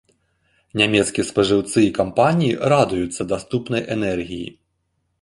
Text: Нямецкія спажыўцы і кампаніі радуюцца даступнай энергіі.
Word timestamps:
Нямецкія 0.81 1.25
спажыўцы 1.31 1.77
і 1.89 1.93
кампаніі 1.99 2.59
радуюцца 2.75 3.31
даступнай 3.37 3.81
энергіі. 3.99 4.47